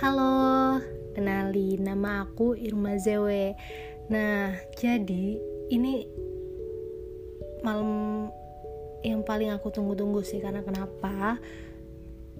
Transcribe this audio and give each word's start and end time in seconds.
Halo, 0.00 0.80
kenali 1.12 1.76
nama 1.76 2.24
aku 2.24 2.56
Irma 2.56 2.96
Zewe. 2.96 3.52
Nah, 4.08 4.48
jadi 4.80 5.36
ini 5.68 6.08
malam 7.60 8.32
yang 9.04 9.20
paling 9.20 9.52
aku 9.52 9.68
tunggu-tunggu 9.68 10.24
sih 10.24 10.40
karena 10.40 10.64
kenapa? 10.64 11.36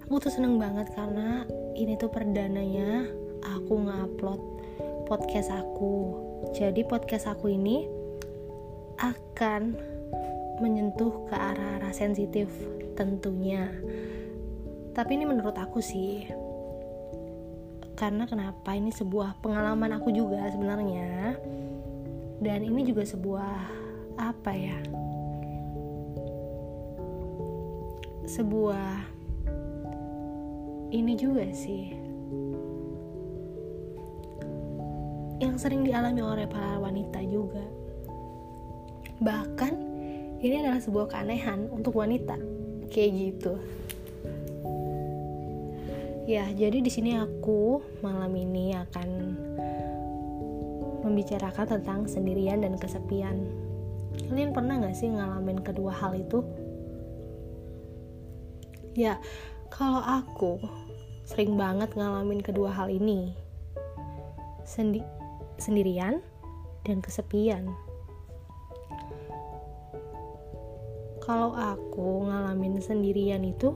Aku 0.00 0.16
tuh 0.16 0.32
seneng 0.32 0.56
banget 0.56 0.96
karena 0.96 1.44
ini 1.76 2.00
tuh 2.00 2.08
perdananya 2.08 3.04
aku 3.44 3.84
ngupload 3.84 4.40
podcast 5.04 5.52
aku. 5.52 6.16
Jadi 6.56 6.88
podcast 6.88 7.28
aku 7.28 7.52
ini 7.52 7.84
akan 8.96 9.76
menyentuh 10.56 11.28
ke 11.28 11.36
arah-arah 11.36 11.92
sensitif 11.92 12.48
tentunya. 12.96 13.68
Tapi 14.96 15.20
ini 15.20 15.28
menurut 15.28 15.60
aku 15.60 15.84
sih 15.84 16.32
karena 18.02 18.26
kenapa? 18.26 18.74
Ini 18.74 18.90
sebuah 18.90 19.38
pengalaman 19.38 19.94
aku 19.94 20.10
juga 20.10 20.50
sebenarnya. 20.50 21.38
Dan 22.42 22.66
ini 22.66 22.82
juga 22.82 23.06
sebuah 23.06 23.54
apa 24.18 24.50
ya? 24.50 24.74
Sebuah 28.26 29.06
ini 30.90 31.14
juga 31.14 31.46
sih. 31.54 31.94
Yang 35.38 35.54
sering 35.62 35.86
dialami 35.86 36.26
oleh 36.26 36.50
para 36.50 36.82
wanita 36.82 37.22
juga. 37.22 37.62
Bahkan 39.22 39.72
ini 40.42 40.58
adalah 40.58 40.82
sebuah 40.82 41.06
keanehan 41.06 41.70
untuk 41.70 41.94
wanita. 42.02 42.34
Kayak 42.90 43.10
gitu 43.14 43.54
Ya, 46.22 46.46
jadi 46.54 46.78
di 46.78 46.86
sini 46.86 47.18
aku 47.18 47.82
malam 47.98 48.30
ini 48.38 48.78
akan 48.78 49.08
membicarakan 51.02 51.66
tentang 51.66 52.06
sendirian 52.06 52.62
dan 52.62 52.78
kesepian. 52.78 53.42
Kalian 54.30 54.54
pernah 54.54 54.78
gak 54.78 54.94
sih 54.94 55.10
ngalamin 55.10 55.58
kedua 55.66 55.90
hal 55.90 56.14
itu? 56.14 56.46
Ya, 58.94 59.18
kalau 59.66 59.98
aku 59.98 60.62
sering 61.26 61.58
banget 61.58 61.90
ngalamin 61.98 62.38
kedua 62.38 62.70
hal 62.70 62.86
ini. 62.86 63.34
Sendi 64.62 65.02
sendirian 65.58 66.22
dan 66.86 67.02
kesepian. 67.02 67.66
Kalau 71.18 71.50
aku 71.50 72.30
ngalamin 72.30 72.78
sendirian 72.78 73.42
itu 73.42 73.74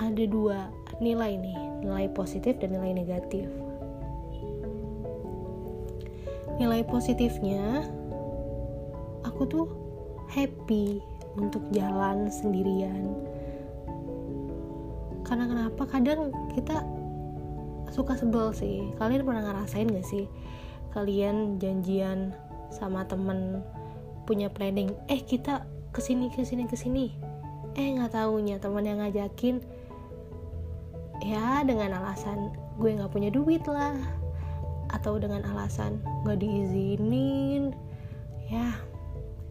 ada 0.00 0.24
dua 0.24 0.72
nilai 1.04 1.36
nih, 1.36 1.84
nilai 1.84 2.08
positif 2.16 2.56
dan 2.56 2.72
nilai 2.72 2.96
negatif. 2.96 3.46
Nilai 6.56 6.84
positifnya, 6.88 7.84
aku 9.24 9.44
tuh 9.44 9.66
happy 10.32 11.00
untuk 11.36 11.60
jalan 11.72 12.32
sendirian. 12.32 13.12
Karena 15.24 15.44
kenapa? 15.46 15.84
Kadang 15.84 16.32
kita 16.56 16.80
suka 17.92 18.16
sebel 18.16 18.56
sih. 18.56 18.88
Kalian 18.96 19.24
pernah 19.24 19.44
ngerasain 19.44 19.88
gak 19.88 20.08
sih? 20.08 20.26
Kalian 20.90 21.60
janjian 21.62 22.34
sama 22.72 23.04
temen 23.06 23.62
punya 24.24 24.50
planning, 24.50 24.94
eh 25.10 25.22
kita 25.22 25.66
ke 25.90 25.98
sini 25.98 26.30
ke 26.30 26.46
sini 26.46 26.70
ke 26.70 26.78
sini, 26.78 27.10
eh 27.74 27.86
nggak 27.98 28.14
taunya 28.14 28.62
teman 28.62 28.86
yang 28.86 29.02
ngajakin 29.02 29.58
ya 31.20 31.62
dengan 31.64 32.00
alasan 32.00 32.52
gue 32.80 32.96
nggak 32.96 33.12
punya 33.12 33.30
duit 33.32 33.64
lah. 33.68 33.96
Atau 34.90 35.22
dengan 35.22 35.46
alasan 35.46 36.02
nggak 36.26 36.40
diizinin. 36.42 37.76
Ya 38.50 38.74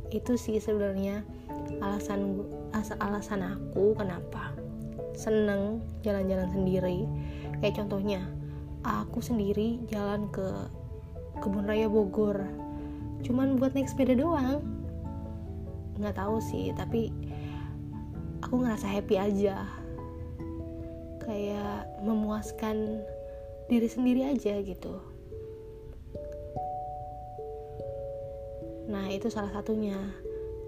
itu 0.09 0.35
sih 0.35 0.57
sebenarnya 0.59 1.23
alasan 1.79 2.43
alasan 2.99 3.45
aku 3.45 3.95
kenapa 3.95 4.51
seneng 5.15 5.79
jalan-jalan 6.03 6.49
sendiri. 6.51 6.99
Kayak 7.63 7.85
contohnya 7.85 8.21
aku 8.83 9.23
sendiri 9.23 9.79
jalan 9.87 10.27
ke 10.33 10.47
kebun 11.39 11.69
raya 11.69 11.87
Bogor. 11.87 12.43
Cuman 13.23 13.55
buat 13.59 13.71
naik 13.75 13.87
sepeda 13.87 14.15
doang. 14.17 14.63
Nggak 15.99 16.19
tahu 16.19 16.39
sih 16.43 16.71
tapi 16.75 17.11
aku 18.43 18.63
ngerasa 18.63 18.87
happy 18.87 19.15
aja 19.19 19.78
kayak 21.29 21.85
memuaskan 22.01 23.05
diri 23.69 23.85
sendiri 23.85 24.25
aja 24.25 24.57
gitu. 24.65 24.97
Nah 28.89 29.05
itu 29.13 29.29
salah 29.29 29.53
satunya. 29.53 30.01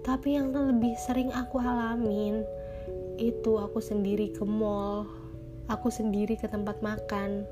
Tapi 0.06 0.38
yang 0.38 0.54
lebih 0.54 0.94
sering 0.94 1.34
aku 1.34 1.58
alamin 1.58 2.46
itu 3.18 3.58
aku 3.58 3.82
sendiri 3.82 4.30
ke 4.30 4.42
mall 4.46 5.06
aku 5.70 5.94
sendiri 5.94 6.34
ke 6.34 6.50
tempat 6.50 6.82
makan 6.82 7.46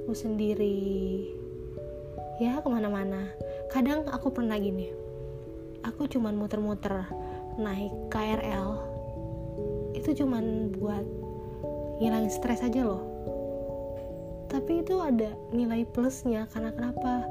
aku 0.00 0.12
sendiri 0.16 1.28
ya 2.40 2.60
ke 2.60 2.68
mana-mana. 2.68 3.28
Kadang 3.72 4.04
aku 4.12 4.32
pernah 4.32 4.56
gini 4.60 4.92
aku 5.82 6.06
cuman 6.08 6.36
muter-muter 6.36 7.08
naik 7.58 7.92
KRL 8.08 8.92
itu 9.92 10.24
cuman 10.24 10.72
buat 10.72 11.04
ngilangin 12.02 12.34
stres 12.34 12.66
aja 12.66 12.82
loh. 12.82 13.02
Tapi 14.50 14.82
itu 14.82 14.98
ada 14.98 15.30
nilai 15.54 15.86
plusnya 15.86 16.50
karena 16.50 16.74
kenapa? 16.74 17.22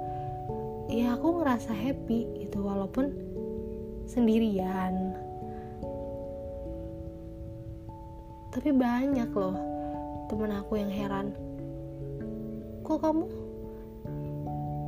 Ya 0.87 1.19
aku 1.19 1.43
ngerasa 1.43 1.75
happy 1.75 2.47
gitu 2.47 2.63
walaupun 2.63 3.11
sendirian. 4.07 5.11
Tapi 8.55 8.71
banyak 8.71 9.27
loh 9.35 9.59
temen 10.31 10.55
aku 10.55 10.79
yang 10.79 10.87
heran 10.87 11.35
kok 12.87 13.03
kamu 13.03 13.27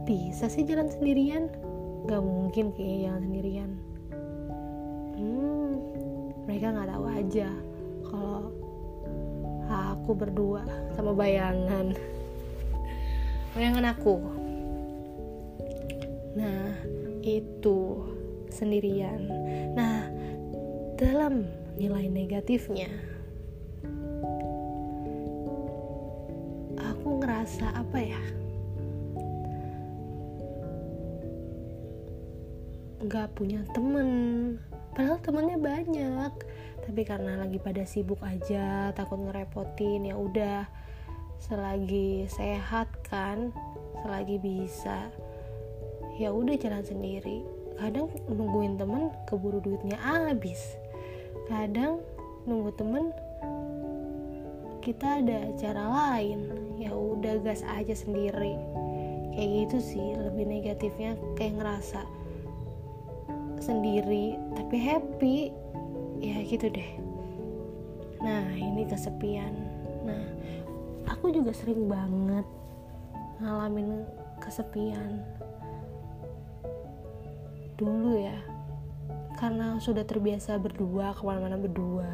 bisa 0.07 0.47
sih 0.47 0.63
jalan 0.63 0.87
sendirian? 0.87 1.51
Gak 2.07 2.23
mungkin 2.23 2.71
kayak 2.75 3.11
jalan 3.11 3.21
sendirian. 3.27 3.71
Hmm 5.19 5.71
mereka 6.43 6.75
nggak 6.75 6.89
tahu 6.91 7.05
aja 7.07 7.49
kalau 8.11 8.39
aku 9.73 10.13
berdua 10.13 10.61
sama 10.93 11.15
bayangan. 11.17 11.97
Bayangan 13.57 13.85
aku. 13.93 14.17
Nah 16.37 16.77
itu 17.25 18.03
sendirian. 18.53 19.25
Nah 19.73 20.09
dalam 20.97 21.49
nilai 21.73 22.05
negatifnya 22.05 22.89
aku 26.77 27.19
ngerasa 27.19 27.65
apa 27.75 27.99
ya? 27.99 28.23
Nggak 33.03 33.27
punya 33.35 33.59
temen. 33.75 34.09
Padahal 34.93 35.19
temennya 35.25 35.57
banyak 35.59 36.33
tapi 36.83 37.07
karena 37.07 37.39
lagi 37.39 37.57
pada 37.63 37.87
sibuk 37.87 38.19
aja 38.19 38.91
takut 38.91 39.19
ngerepotin 39.19 40.03
ya 40.03 40.15
udah. 40.19 40.67
Selagi 41.39 42.23
sehat 42.31 42.87
kan 43.07 43.51
selagi 44.03 44.39
bisa 44.39 45.11
ya 46.19 46.31
udah 46.31 46.55
jalan 46.59 46.83
sendiri. 46.83 47.43
Kadang 47.79 48.11
nungguin 48.27 48.79
temen 48.79 49.11
keburu 49.27 49.59
duitnya 49.63 49.97
habis. 49.99 50.75
Kadang 51.47 52.03
nunggu 52.47 52.71
temen 52.75 53.11
kita 54.83 55.23
ada 55.23 55.51
acara 55.51 55.83
lain. 55.87 56.47
Ya 56.79 56.91
udah 56.91 57.39
gas 57.43 57.63
aja 57.63 57.95
sendiri. 57.95 58.59
Kayak 59.33 59.49
gitu 59.67 59.77
sih 59.81 60.07
lebih 60.19 60.45
negatifnya 60.45 61.17
kayak 61.39 61.57
ngerasa 61.57 62.23
sendiri 63.63 64.35
tapi 64.59 64.75
happy 64.75 65.37
ya 66.23 66.39
gitu 66.47 66.71
deh. 66.71 66.89
Nah 68.23 68.47
ini 68.55 68.87
kesepian. 68.87 69.51
Nah 70.07 70.23
aku 71.11 71.35
juga 71.35 71.51
sering 71.51 71.91
banget 71.91 72.47
ngalamin 73.43 74.07
kesepian. 74.39 75.19
Dulu 77.75 78.15
ya 78.15 78.39
karena 79.35 79.75
sudah 79.83 80.07
terbiasa 80.07 80.55
berdua 80.55 81.11
ke 81.11 81.21
mana-mana 81.27 81.59
berdua 81.59 82.07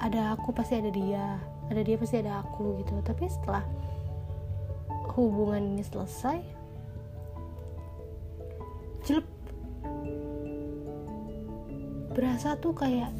ada 0.00 0.32
aku 0.32 0.56
pasti 0.56 0.80
ada 0.80 0.88
dia 0.88 1.36
ada 1.68 1.84
dia 1.84 2.00
pasti 2.00 2.24
ada 2.24 2.40
aku 2.40 2.80
gitu. 2.80 2.96
Tapi 3.04 3.28
setelah 3.28 3.60
hubungan 5.12 5.76
ini 5.76 5.84
selesai 5.84 6.40
jelek 9.04 9.28
berasa 12.10 12.58
tuh 12.58 12.74
kayak 12.74 13.10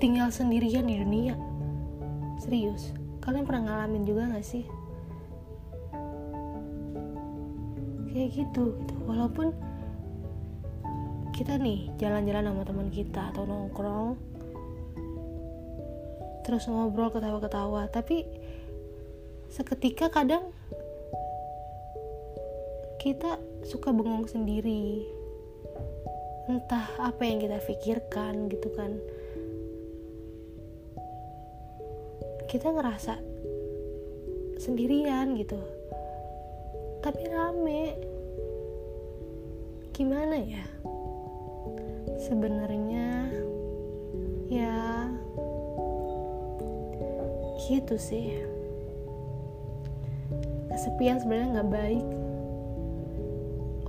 tinggal 0.00 0.32
sendirian 0.32 0.88
di 0.88 0.98
dunia. 0.98 1.36
Serius. 2.42 2.90
Kalian 3.22 3.46
pernah 3.46 3.70
ngalamin 3.70 4.02
juga 4.02 4.26
gak 4.32 4.42
sih? 4.42 4.64
Kayak 8.10 8.28
gitu 8.34 8.76
gitu. 8.76 8.94
Walaupun 9.06 9.54
kita 11.32 11.56
nih 11.56 11.88
jalan-jalan 11.96 12.52
sama 12.52 12.62
teman 12.62 12.88
kita 12.92 13.32
atau 13.32 13.48
nongkrong 13.48 14.14
terus 16.44 16.66
ngobrol 16.68 17.08
ketawa-ketawa 17.08 17.88
tapi 17.88 18.26
seketika 19.48 20.12
kadang 20.12 20.52
kita 23.00 23.40
suka 23.64 23.90
bengong 23.90 24.28
sendiri 24.28 25.06
entah 26.50 26.90
apa 26.98 27.22
yang 27.22 27.38
kita 27.38 27.58
pikirkan 27.62 28.50
gitu 28.50 28.68
kan. 28.74 28.98
Kita 32.50 32.74
ngerasa 32.74 33.14
sendirian 34.58 35.38
gitu. 35.38 35.58
Tapi 37.02 37.22
rame. 37.30 37.82
Gimana 39.94 40.36
ya? 40.38 40.64
Sebenarnya 42.18 43.30
ya 44.50 45.06
gitu 47.70 47.94
sih. 47.96 48.42
Kesepian 50.72 51.22
sebenarnya 51.22 51.48
nggak 51.60 51.70
baik 51.70 52.21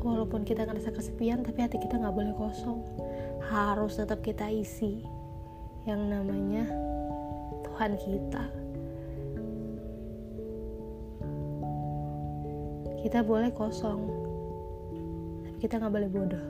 walaupun 0.03 0.43
kita 0.43 0.67
ngerasa 0.67 0.91
kesepian 0.91 1.41
tapi 1.41 1.63
hati 1.63 1.79
kita 1.79 1.95
nggak 1.95 2.13
boleh 2.13 2.35
kosong. 2.35 2.83
Harus 3.47 3.95
tetap 3.95 4.19
kita 4.19 4.51
isi 4.51 4.99
yang 5.87 6.11
namanya 6.11 6.67
Tuhan 7.63 7.95
kita. 7.95 8.43
Kita 12.99 13.19
boleh 13.23 13.51
kosong 13.55 13.99
tapi 15.43 15.57
kita 15.63 15.79
nggak 15.79 15.93
boleh 15.95 16.09
bodoh. 16.11 16.45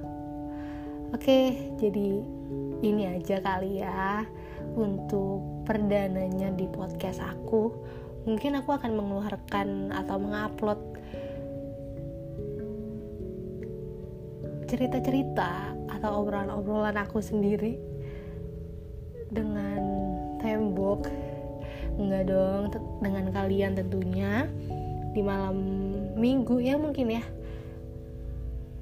Oke, 1.13 1.69
jadi 1.77 2.25
ini 2.81 3.05
aja 3.05 3.37
kali 3.37 3.85
ya 3.85 4.25
untuk 4.73 5.65
perdananya 5.65 6.49
di 6.57 6.65
podcast 6.65 7.21
aku. 7.21 7.69
Mungkin 8.25 8.57
aku 8.57 8.73
akan 8.73 8.97
mengeluarkan 8.97 9.93
atau 9.93 10.17
mengupload 10.17 10.79
cerita-cerita 14.73 15.77
atau 15.85 16.25
obrolan-obrolan 16.25 16.97
aku 16.97 17.21
sendiri 17.21 17.77
dengan 19.29 19.77
tembok 20.41 21.05
enggak 22.01 22.25
dong 22.25 22.73
dengan 22.97 23.29
kalian 23.29 23.77
tentunya 23.77 24.49
di 25.13 25.21
malam 25.21 25.61
minggu 26.17 26.57
ya 26.57 26.73
mungkin 26.73 27.21
ya 27.21 27.23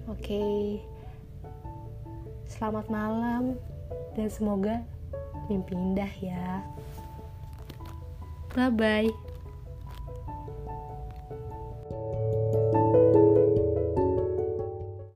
oke. 0.08 0.80
Selamat 2.48 2.88
malam 2.88 3.60
dan 4.16 4.28
semoga 4.32 4.84
mimpi 5.52 5.76
indah 5.76 6.14
ya. 6.24 6.64
Bye 8.56 8.72
bye. 8.72 9.31